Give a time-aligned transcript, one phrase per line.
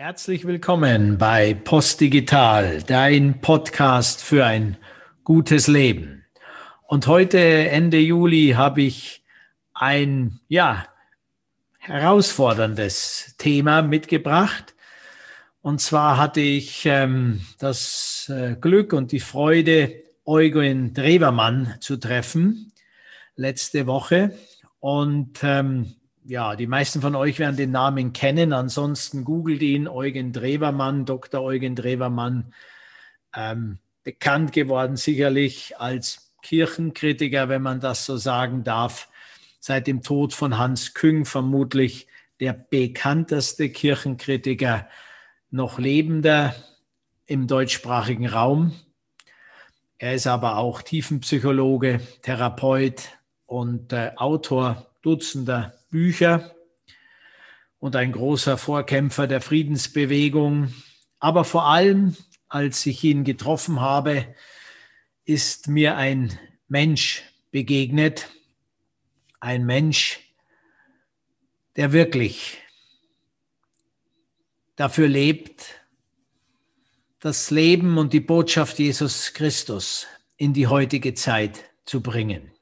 [0.00, 4.76] Herzlich willkommen bei Postdigital, dein Podcast für ein
[5.24, 6.24] gutes Leben.
[6.86, 9.24] Und heute, Ende Juli, habe ich
[9.74, 10.86] ein, ja,
[11.78, 14.76] herausforderndes Thema mitgebracht.
[15.62, 22.72] Und zwar hatte ich ähm, das äh, Glück und die Freude, Eugen Drewermann zu treffen
[23.34, 24.38] letzte Woche.
[24.78, 25.96] Und ähm,
[26.28, 28.52] ja, die meisten von euch werden den Namen kennen.
[28.52, 31.40] Ansonsten googelt ihn, Eugen Drewermann, Dr.
[31.40, 32.52] Eugen Drewermann.
[33.34, 39.08] Ähm, bekannt geworden sicherlich als Kirchenkritiker, wenn man das so sagen darf.
[39.58, 42.08] Seit dem Tod von Hans Küng vermutlich
[42.40, 44.86] der bekannteste Kirchenkritiker
[45.50, 46.54] noch lebender
[47.24, 48.72] im deutschsprachigen Raum.
[49.96, 56.54] Er ist aber auch Tiefenpsychologe, Therapeut und äh, Autor Dutzender Bücher
[57.78, 60.72] und ein großer Vorkämpfer der Friedensbewegung.
[61.18, 62.16] Aber vor allem,
[62.48, 64.34] als ich ihn getroffen habe,
[65.24, 68.28] ist mir ein Mensch begegnet,
[69.40, 70.20] ein Mensch,
[71.76, 72.58] der wirklich
[74.76, 75.78] dafür lebt,
[77.20, 82.52] das Leben und die Botschaft Jesus Christus in die heutige Zeit zu bringen.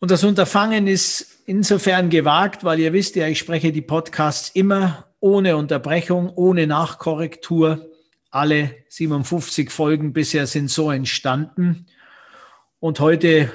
[0.00, 5.06] Und das Unterfangen ist insofern gewagt, weil ihr wisst ja, ich spreche die Podcasts immer
[5.20, 7.90] ohne Unterbrechung, ohne Nachkorrektur.
[8.30, 11.86] Alle 57 Folgen bisher sind so entstanden.
[12.80, 13.50] Und heute,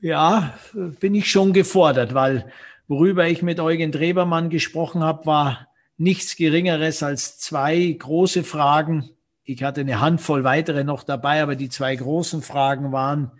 [0.00, 2.50] ja, bin ich schon gefordert, weil
[2.88, 5.68] worüber ich mit Eugen Drebermann gesprochen habe, war
[5.98, 9.10] nichts Geringeres als zwei große Fragen.
[9.44, 13.32] Ich hatte eine Handvoll weitere noch dabei, aber die zwei großen Fragen waren,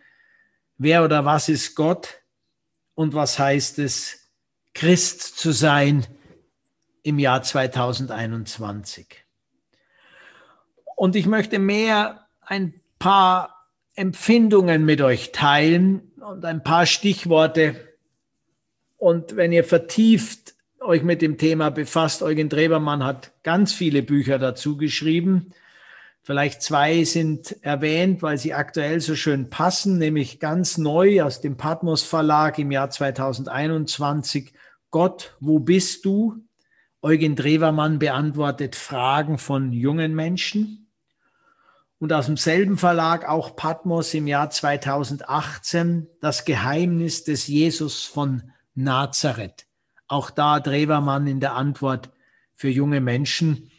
[0.76, 2.21] wer oder was ist Gott?
[2.94, 4.30] Und was heißt es,
[4.74, 6.06] Christ zu sein
[7.02, 9.24] im Jahr 2021.
[10.96, 17.74] Und ich möchte mehr ein paar Empfindungen mit euch teilen und ein paar Stichworte.
[18.96, 24.38] Und wenn ihr vertieft euch mit dem Thema befasst, Eugen Drebermann hat ganz viele Bücher
[24.38, 25.52] dazu geschrieben.
[26.24, 31.56] Vielleicht zwei sind erwähnt, weil sie aktuell so schön passen, nämlich ganz neu aus dem
[31.56, 34.52] Patmos Verlag im Jahr 2021.
[34.92, 36.36] Gott, wo bist du?
[37.00, 40.86] Eugen Drewermann beantwortet Fragen von jungen Menschen.
[41.98, 49.66] Und aus demselben Verlag auch Patmos im Jahr 2018, das Geheimnis des Jesus von Nazareth.
[50.06, 52.10] Auch da Drewermann in der Antwort
[52.54, 53.71] für junge Menschen.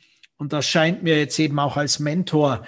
[0.43, 2.67] Und das scheint mir jetzt eben auch als Mentor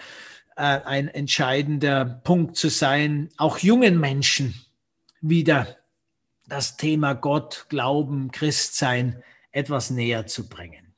[0.56, 4.56] äh, ein entscheidender Punkt zu sein, auch jungen Menschen
[5.20, 5.76] wieder
[6.48, 9.22] das Thema Gott, Glauben, Christsein
[9.52, 10.96] etwas näher zu bringen.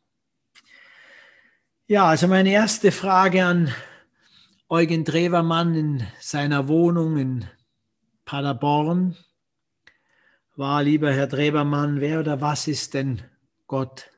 [1.87, 3.73] Ja, also meine erste Frage an
[4.69, 7.47] Eugen Drewermann in seiner Wohnung in
[8.23, 9.17] Paderborn
[10.55, 13.23] war, lieber Herr Drewermann, wer oder was ist denn
[13.65, 14.11] Gott?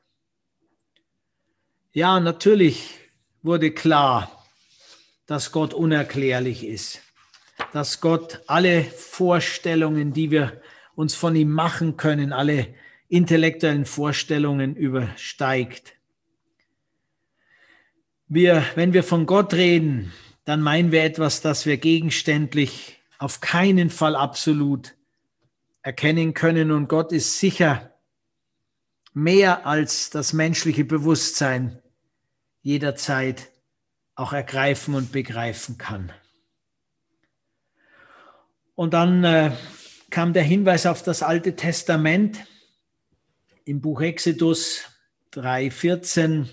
[1.92, 3.00] Ja, natürlich
[3.42, 4.46] wurde klar,
[5.26, 7.00] dass Gott unerklärlich ist,
[7.72, 10.62] dass Gott alle Vorstellungen, die wir
[10.94, 12.72] uns von ihm machen können, alle
[13.08, 15.94] intellektuellen Vorstellungen übersteigt.
[18.28, 20.12] Wir, wenn wir von Gott reden,
[20.44, 24.94] dann meinen wir etwas, das wir gegenständlich auf keinen Fall absolut
[25.82, 26.70] erkennen können.
[26.70, 27.90] Und Gott ist sicher
[29.12, 31.80] mehr als das menschliche Bewusstsein
[32.62, 33.50] jederzeit
[34.14, 36.12] auch ergreifen und begreifen kann.
[38.74, 39.52] Und dann äh,
[40.10, 42.46] kam der Hinweis auf das Alte Testament
[43.64, 44.84] im Buch Exodus
[45.34, 46.46] 3,14,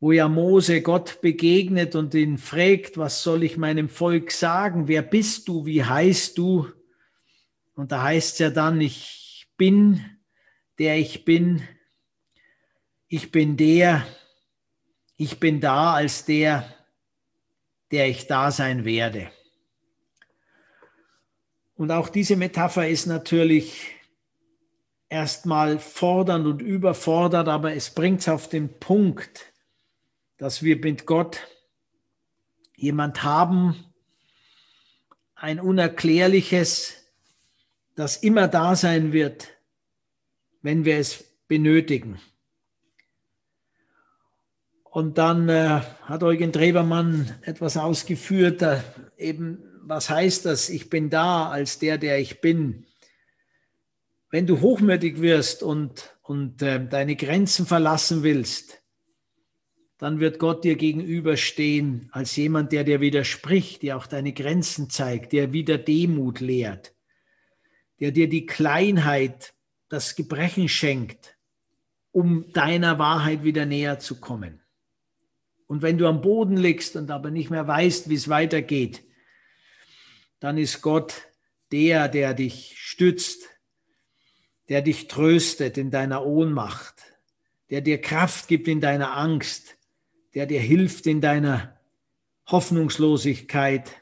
[0.00, 4.88] wo ja Mose Gott begegnet und ihn fragt, was soll ich meinem Volk sagen?
[4.88, 5.66] Wer bist du?
[5.66, 6.66] Wie heißt du?
[7.74, 10.04] Und da heißt es ja dann, ich bin
[10.80, 11.62] der ich bin.
[13.06, 14.06] Ich bin der,
[15.18, 16.74] ich bin da als der,
[17.90, 19.30] der ich da sein werde.
[21.74, 23.94] Und auch diese Metapher ist natürlich
[25.10, 29.52] erstmal fordernd und überfordert, aber es bringt es auf den Punkt,
[30.38, 31.46] dass wir mit Gott
[32.74, 33.84] jemand haben,
[35.34, 36.96] ein Unerklärliches,
[37.96, 39.59] das immer da sein wird,
[40.62, 42.20] wenn wir es benötigen.
[44.84, 48.82] Und dann äh, hat Eugen Trebermann etwas ausgeführt, da
[49.16, 50.68] eben, was heißt das?
[50.68, 52.86] Ich bin da als der, der ich bin.
[54.30, 58.82] wenn du hochmütig wirst und, und äh, deine Grenzen verlassen willst,
[59.98, 65.32] dann wird Gott dir gegenüberstehen als jemand, der dir widerspricht, der auch deine Grenzen zeigt,
[65.32, 66.94] der wieder Demut lehrt,
[67.98, 69.52] der dir die Kleinheit,
[69.90, 71.36] das Gebrechen schenkt,
[72.12, 74.60] um deiner Wahrheit wieder näher zu kommen.
[75.66, 79.04] Und wenn du am Boden liegst und aber nicht mehr weißt, wie es weitergeht,
[80.38, 81.28] dann ist Gott
[81.70, 83.48] der, der dich stützt,
[84.68, 86.94] der dich tröstet in deiner Ohnmacht,
[87.68, 89.76] der dir Kraft gibt in deiner Angst,
[90.34, 91.78] der dir hilft in deiner
[92.46, 94.00] Hoffnungslosigkeit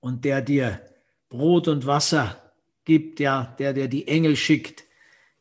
[0.00, 0.80] und der dir
[1.28, 2.43] Brot und Wasser
[2.84, 4.84] gibt, ja, der dir die Engel schickt,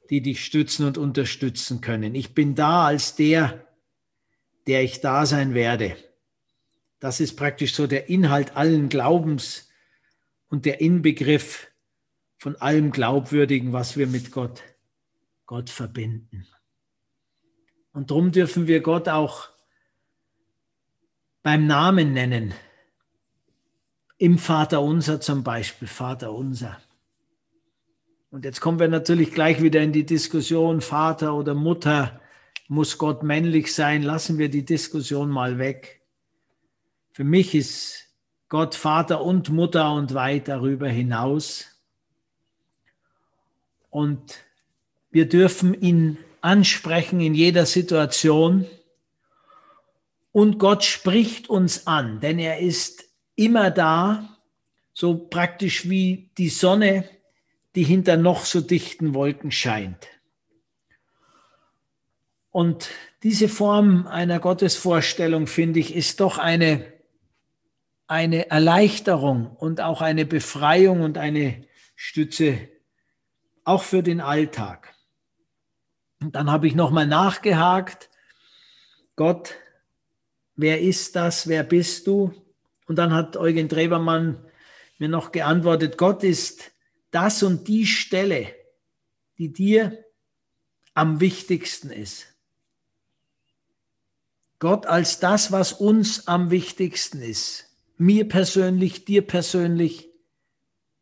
[0.09, 2.15] die dich stützen und unterstützen können.
[2.15, 3.67] Ich bin da als der,
[4.67, 5.95] der ich da sein werde.
[6.99, 9.69] Das ist praktisch so der Inhalt allen Glaubens
[10.49, 11.67] und der Inbegriff
[12.37, 14.61] von allem Glaubwürdigen, was wir mit Gott,
[15.45, 16.45] Gott verbinden.
[17.93, 19.49] Und darum dürfen wir Gott auch
[21.41, 22.53] beim Namen nennen.
[24.17, 26.81] Im Vater unser zum Beispiel, Vater unser.
[28.33, 32.19] Und jetzt kommen wir natürlich gleich wieder in die Diskussion, Vater oder Mutter,
[32.67, 34.01] muss Gott männlich sein?
[34.01, 36.01] Lassen wir die Diskussion mal weg.
[37.11, 38.07] Für mich ist
[38.49, 41.79] Gott Vater und Mutter und weit darüber hinaus.
[43.91, 44.39] Und
[45.11, 48.65] wir dürfen ihn ansprechen in jeder Situation.
[50.31, 53.03] Und Gott spricht uns an, denn er ist
[53.35, 54.27] immer da,
[54.91, 57.07] so praktisch wie die Sonne,
[57.75, 60.07] die hinter noch so dichten Wolken scheint.
[62.51, 62.89] Und
[63.23, 66.93] diese Form einer Gottesvorstellung, finde ich, ist doch eine
[68.07, 71.65] eine Erleichterung und auch eine Befreiung und eine
[71.95, 72.69] Stütze,
[73.63, 74.93] auch für den Alltag.
[76.21, 78.09] Und dann habe ich nochmal nachgehakt,
[79.15, 79.55] Gott,
[80.55, 82.33] wer ist das, wer bist du?
[82.87, 84.45] Und dann hat Eugen Trebermann
[84.99, 86.71] mir noch geantwortet, Gott ist
[87.13, 88.53] das und die Stelle,
[89.37, 90.03] die dir
[90.93, 92.27] am wichtigsten ist.
[94.59, 100.09] Gott als das, was uns am wichtigsten ist mir persönlich, dir persönlich,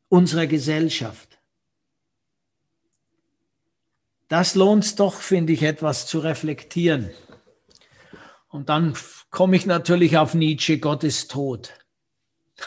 [0.10, 1.40] unserer Gesellschaft.
[4.28, 7.10] Das lohnt doch, finde ich, etwas zu reflektieren.
[8.50, 8.96] Und dann
[9.30, 11.74] komme ich natürlich auf Nietzsche, Gott ist tot.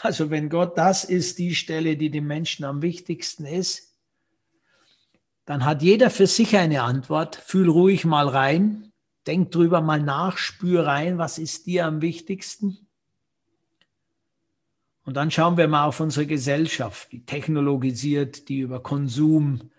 [0.01, 3.93] Also wenn Gott das ist, die Stelle, die dem Menschen am wichtigsten ist,
[5.45, 7.35] dann hat jeder für sich eine Antwort.
[7.35, 8.91] Fühl ruhig mal rein,
[9.27, 12.85] denk drüber mal nach, spür rein, was ist dir am wichtigsten.
[15.03, 19.69] Und dann schauen wir mal auf unsere Gesellschaft, die technologisiert, die über Konsum,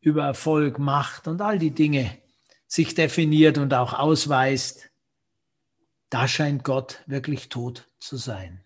[0.00, 2.18] über Erfolg, Macht und all die Dinge
[2.66, 4.90] sich definiert und auch ausweist.
[6.10, 8.62] Da scheint Gott wirklich tot zu sein.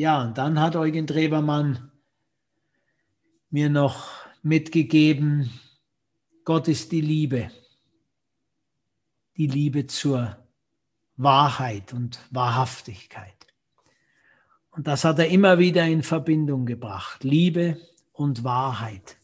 [0.00, 1.90] Ja, und dann hat Eugen Trebermann
[3.50, 4.08] mir noch
[4.42, 5.50] mitgegeben,
[6.46, 7.50] Gott ist die Liebe.
[9.36, 10.38] Die Liebe zur
[11.18, 13.46] Wahrheit und Wahrhaftigkeit.
[14.70, 17.22] Und das hat er immer wieder in Verbindung gebracht.
[17.22, 17.78] Liebe
[18.14, 19.18] und Wahrheit.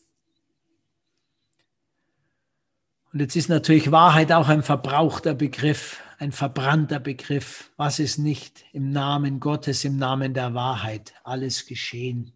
[3.16, 7.72] Und jetzt ist natürlich Wahrheit auch ein verbrauchter Begriff, ein verbrannter Begriff.
[7.78, 12.34] Was ist nicht im Namen Gottes, im Namen der Wahrheit alles geschehen?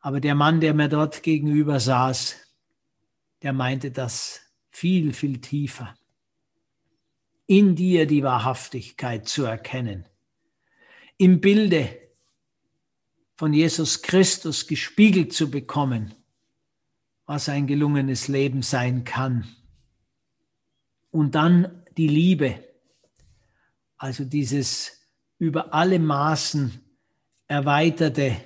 [0.00, 2.36] Aber der Mann, der mir dort gegenüber saß,
[3.40, 5.94] der meinte das viel, viel tiefer.
[7.46, 10.06] In dir die Wahrhaftigkeit zu erkennen
[11.16, 11.88] im Bilde
[13.38, 16.14] von Jesus Christus gespiegelt zu bekommen,
[17.26, 19.46] was ein gelungenes Leben sein kann.
[21.10, 22.62] Und dann die Liebe,
[23.96, 25.00] also dieses
[25.38, 26.80] über alle Maßen
[27.46, 28.36] erweiterte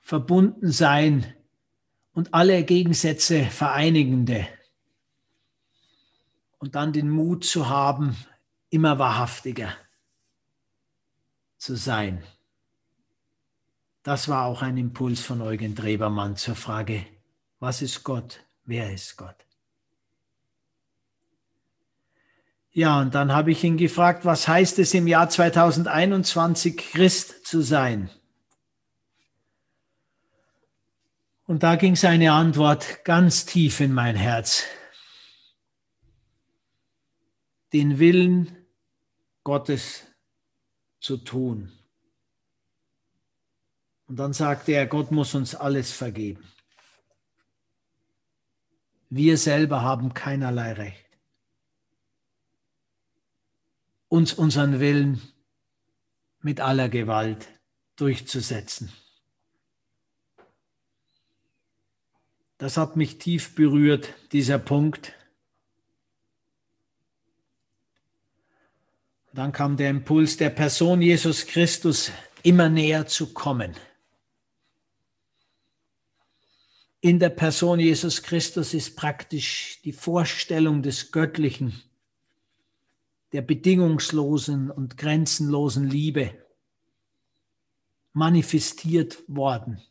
[0.00, 1.34] Verbundensein
[2.12, 4.46] und alle Gegensätze vereinigende.
[6.58, 8.16] Und dann den Mut zu haben,
[8.70, 9.74] immer wahrhaftiger
[11.56, 12.22] zu sein.
[14.02, 17.04] Das war auch ein Impuls von Eugen Drebermann zur Frage,
[17.58, 18.40] was ist Gott?
[18.64, 19.46] Wer ist Gott?
[22.72, 27.62] Ja, und dann habe ich ihn gefragt, was heißt es im Jahr 2021 Christ zu
[27.62, 28.10] sein?
[31.46, 34.64] Und da ging seine Antwort ganz tief in mein Herz.
[37.72, 38.66] Den Willen
[39.42, 40.02] Gottes
[41.00, 41.72] zu tun.
[44.06, 46.46] Und dann sagte er, Gott muss uns alles vergeben.
[49.08, 51.06] Wir selber haben keinerlei Recht,
[54.08, 55.20] uns unseren Willen
[56.40, 57.48] mit aller Gewalt
[57.96, 58.92] durchzusetzen.
[62.58, 65.12] Das hat mich tief berührt, dieser Punkt.
[69.32, 72.10] Dann kam der Impuls der Person Jesus Christus
[72.42, 73.74] immer näher zu kommen.
[77.00, 81.82] In der Person Jesus Christus ist praktisch die Vorstellung des Göttlichen,
[83.32, 86.32] der bedingungslosen und grenzenlosen Liebe
[88.12, 89.82] manifestiert worden.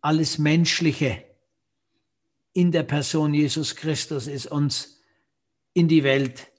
[0.00, 1.24] Alles Menschliche
[2.52, 5.00] in der Person Jesus Christus ist uns
[5.72, 6.52] in die Welt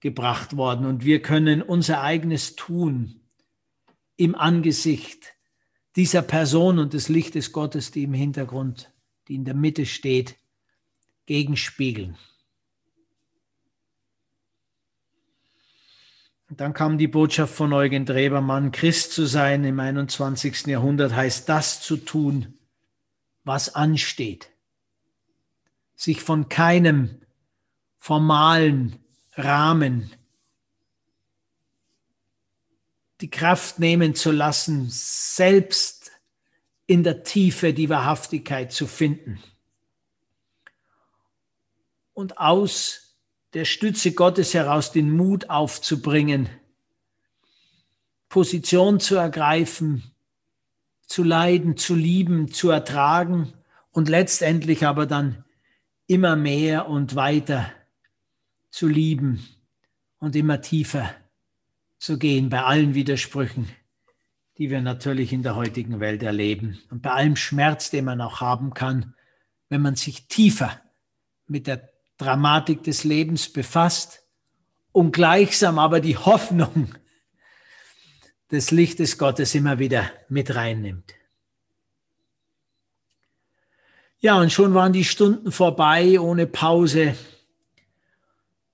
[0.00, 3.22] gebracht worden und wir können unser eigenes Tun
[4.16, 5.33] im Angesicht
[5.96, 8.90] dieser Person und des Lichtes Gottes, die im Hintergrund,
[9.28, 10.36] die in der Mitte steht,
[11.26, 12.16] gegenspiegeln.
[16.50, 20.66] Dann kam die Botschaft von Eugen Drebermann, Christ zu sein im 21.
[20.66, 22.58] Jahrhundert heißt das zu tun,
[23.44, 24.50] was ansteht
[25.96, 27.20] sich von keinem
[27.98, 28.98] formalen
[29.34, 30.10] Rahmen
[33.20, 36.10] die Kraft nehmen zu lassen, selbst
[36.86, 39.42] in der Tiefe die Wahrhaftigkeit zu finden.
[42.12, 43.16] Und aus
[43.54, 46.48] der Stütze Gottes heraus den Mut aufzubringen,
[48.28, 50.02] Position zu ergreifen,
[51.06, 53.52] zu leiden, zu lieben, zu ertragen
[53.92, 55.44] und letztendlich aber dann
[56.06, 57.70] immer mehr und weiter
[58.70, 59.46] zu lieben
[60.18, 61.14] und immer tiefer
[61.98, 63.68] zu gehen bei allen Widersprüchen,
[64.58, 68.40] die wir natürlich in der heutigen Welt erleben und bei allem Schmerz, den man auch
[68.40, 69.14] haben kann,
[69.68, 70.80] wenn man sich tiefer
[71.46, 74.22] mit der Dramatik des Lebens befasst
[74.92, 76.94] und gleichsam aber die Hoffnung
[78.50, 81.14] des Lichtes Gottes immer wieder mit reinnimmt.
[84.20, 87.16] Ja, und schon waren die Stunden vorbei ohne Pause.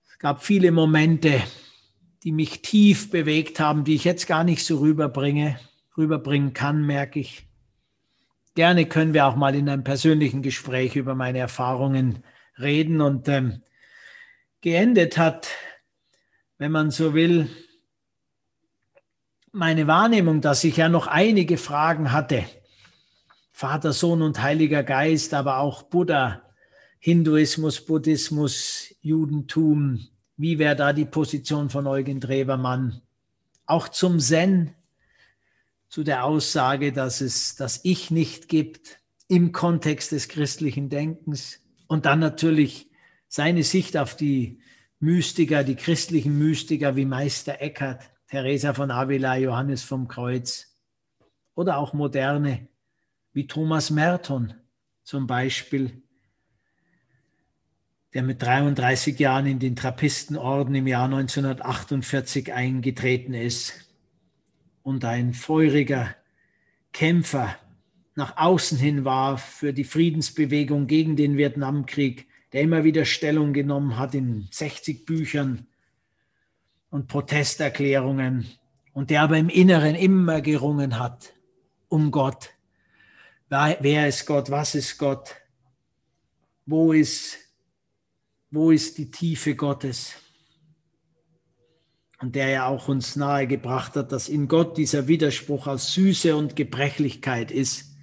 [0.08, 1.42] Es gab viele Momente,
[2.22, 5.58] die mich tief bewegt haben, die ich jetzt gar nicht so rüberbringe,
[5.96, 7.46] rüberbringen kann, merke ich.
[8.54, 12.24] Gerne können wir auch mal in einem persönlichen Gespräch über meine Erfahrungen
[12.58, 13.00] reden.
[13.00, 13.62] Und ähm,
[14.60, 15.48] geendet hat,
[16.58, 17.48] wenn man so will,
[19.52, 22.44] meine Wahrnehmung, dass ich ja noch einige Fragen hatte
[23.60, 26.40] Vater, Sohn und Heiliger Geist, aber auch Buddha,
[26.98, 30.08] Hinduismus, Buddhismus, Judentum.
[30.40, 33.02] Wie wäre da die Position von Eugen Drewermann?
[33.66, 34.74] Auch zum Zen,
[35.90, 41.60] zu der Aussage, dass es das Ich nicht gibt im Kontext des christlichen Denkens.
[41.88, 42.88] Und dann natürlich
[43.28, 44.62] seine Sicht auf die
[44.98, 50.74] Mystiker, die christlichen Mystiker wie Meister Eckhart, Teresa von Avila, Johannes vom Kreuz
[51.54, 52.66] oder auch moderne
[53.34, 54.54] wie Thomas Merton
[55.02, 56.02] zum Beispiel,
[58.14, 63.88] der mit 33 Jahren in den Trappistenorden im Jahr 1948 eingetreten ist
[64.82, 66.14] und ein feuriger
[66.92, 67.56] Kämpfer
[68.16, 73.96] nach außen hin war für die Friedensbewegung gegen den Vietnamkrieg, der immer wieder Stellung genommen
[73.96, 75.66] hat in 60 Büchern
[76.90, 78.50] und Protesterklärungen
[78.92, 81.32] und der aber im Inneren immer gerungen hat
[81.88, 82.50] um Gott
[83.50, 84.48] Wer ist Gott?
[84.48, 85.34] Was ist Gott?
[86.66, 87.36] Wo ist,
[88.50, 90.14] wo ist die Tiefe Gottes?
[92.20, 96.54] Und der ja auch uns nahegebracht hat, dass in Gott dieser Widerspruch aus Süße und
[96.56, 97.94] Gebrechlichkeit ist,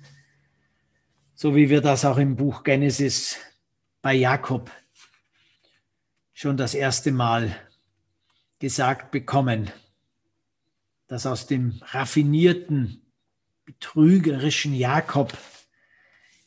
[1.35, 3.37] so wie wir das auch im Buch Genesis
[4.01, 4.71] bei Jakob
[6.33, 7.55] schon das erste Mal
[8.59, 9.69] gesagt bekommen,
[11.07, 13.01] dass aus dem raffinierten
[13.65, 15.37] betrügerischen Jakob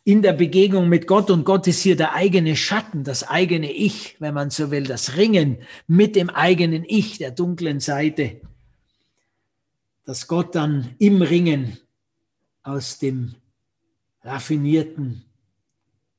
[0.05, 4.17] in der Begegnung mit Gott und Gott ist hier der eigene Schatten, das eigene Ich,
[4.21, 8.41] wenn man so will, das Ringen mit dem eigenen Ich, der dunklen Seite,
[10.05, 11.79] dass Gott dann im Ringen
[12.63, 13.35] aus dem
[14.23, 15.25] raffinierten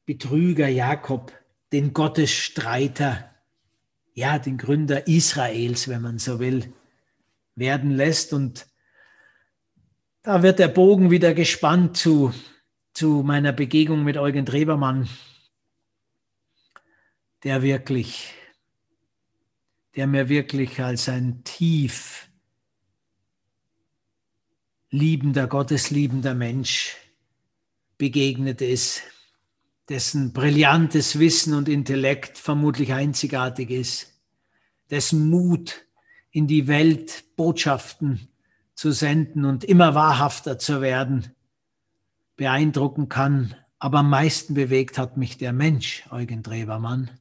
[0.05, 1.31] Betrüger Jakob,
[1.71, 3.29] den Gottesstreiter,
[4.13, 6.73] ja, den Gründer Israels, wenn man so will,
[7.55, 8.33] werden lässt.
[8.33, 8.67] Und
[10.21, 12.33] da wird der Bogen wieder gespannt zu,
[12.93, 15.10] zu meiner Begegnung mit Eugen Drebermann,
[17.43, 18.33] der wirklich,
[19.95, 22.29] der mir wirklich als ein tief
[24.89, 26.98] liebender, gottesliebender Mensch
[27.98, 29.01] begegnet ist,
[29.89, 34.21] dessen brillantes Wissen und Intellekt vermutlich einzigartig ist,
[34.89, 35.86] dessen Mut
[36.31, 38.29] in die Welt Botschaften
[38.74, 41.36] zu senden und immer wahrhafter zu werden,
[42.41, 43.53] beeindrucken kann.
[43.77, 47.12] Aber am meisten bewegt hat mich der Mensch, Eugen Drewermann,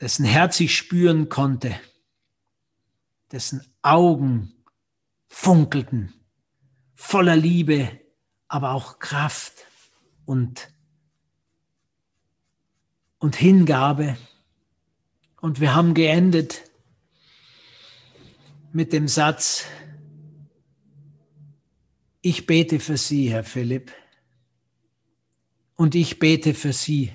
[0.00, 1.78] dessen Herz ich spüren konnte,
[3.30, 4.54] dessen Augen
[5.28, 6.14] funkelten,
[6.94, 7.90] voller Liebe,
[8.48, 9.66] aber auch Kraft
[10.24, 10.72] und,
[13.18, 14.16] und Hingabe.
[15.42, 16.70] Und wir haben geendet
[18.72, 19.66] mit dem Satz,
[22.20, 23.92] ich bete für Sie, Herr Philipp,
[25.76, 27.12] und ich bete für Sie,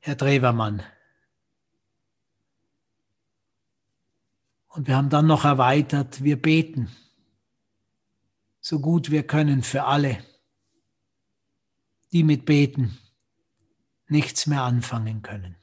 [0.00, 0.82] Herr Drewermann.
[4.68, 6.90] Und wir haben dann noch erweitert, wir beten
[8.62, 10.24] so gut wir können für alle,
[12.12, 12.96] die mit Beten
[14.06, 15.56] nichts mehr anfangen können.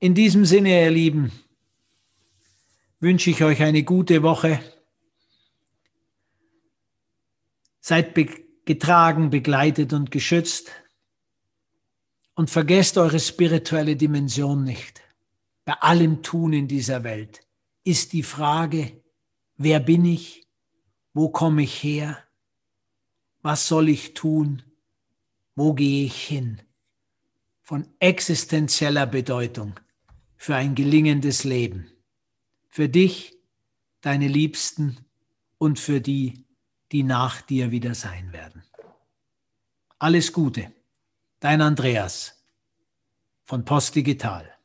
[0.00, 1.30] In diesem Sinne, ihr Lieben,
[2.98, 4.60] wünsche ich euch eine gute Woche.
[7.80, 8.26] Seid be
[8.64, 10.70] getragen, begleitet und geschützt.
[12.34, 15.02] Und vergesst eure spirituelle Dimension nicht.
[15.64, 17.40] Bei allem Tun in dieser Welt
[17.84, 19.02] ist die Frage,
[19.56, 20.46] wer bin ich?
[21.12, 22.18] Wo komme ich her?
[23.42, 24.62] Was soll ich tun?
[25.56, 26.60] Wo gehe ich hin?
[27.62, 29.78] Von existenzieller Bedeutung
[30.36, 31.90] für ein gelingendes Leben.
[32.68, 33.36] Für dich,
[34.00, 34.96] deine Liebsten
[35.58, 36.46] und für die,
[36.92, 38.62] die nach dir wieder sein werden.
[39.98, 40.72] Alles Gute,
[41.40, 42.42] dein Andreas
[43.44, 44.59] von Post Digital.